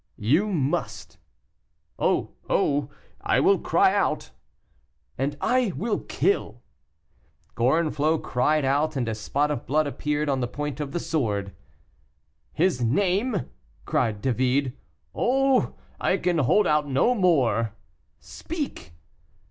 [0.17, 1.19] "You must."
[1.99, 2.31] "Oh!
[2.49, 2.89] oh!
[3.23, 4.31] I will cry out."
[5.15, 6.63] "And I will kill."
[7.53, 11.53] Gorenflot cried out, and a spot of blood appeared on the point of the sword.
[12.51, 13.45] "His name?"
[13.85, 14.75] cried David.
[15.13, 15.75] "Oh!
[15.99, 17.75] I can hold out no more."
[18.19, 18.93] "Speak."